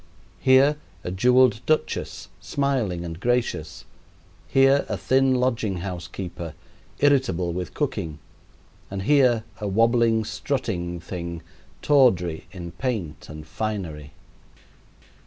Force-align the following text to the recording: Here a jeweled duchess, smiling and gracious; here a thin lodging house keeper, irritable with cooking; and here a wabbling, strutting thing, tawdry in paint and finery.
Here 0.39 0.77
a 1.03 1.11
jeweled 1.11 1.63
duchess, 1.67 2.29
smiling 2.39 3.05
and 3.05 3.19
gracious; 3.19 3.85
here 4.47 4.83
a 4.89 4.97
thin 4.97 5.35
lodging 5.35 5.77
house 5.77 6.07
keeper, 6.07 6.55
irritable 6.97 7.53
with 7.53 7.75
cooking; 7.75 8.17
and 8.89 9.03
here 9.03 9.43
a 9.59 9.67
wabbling, 9.67 10.23
strutting 10.25 10.99
thing, 10.99 11.43
tawdry 11.83 12.47
in 12.51 12.71
paint 12.71 13.29
and 13.29 13.45
finery. 13.45 14.13